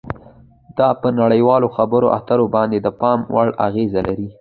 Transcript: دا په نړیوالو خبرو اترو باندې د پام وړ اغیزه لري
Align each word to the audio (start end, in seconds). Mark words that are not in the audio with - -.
دا 0.77 0.89
په 1.01 1.07
نړیوالو 1.19 1.67
خبرو 1.75 2.07
اترو 2.17 2.45
باندې 2.55 2.77
د 2.81 2.87
پام 3.01 3.19
وړ 3.33 3.47
اغیزه 3.67 4.01
لري 4.07 4.27